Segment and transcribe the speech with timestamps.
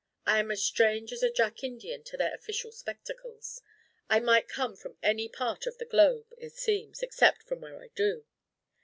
[0.25, 3.61] I am as strange as a Jack Indian to their official spectacles.
[4.09, 7.89] I might come from any part of the globe, it seems, except from where I
[7.89, 8.25] do.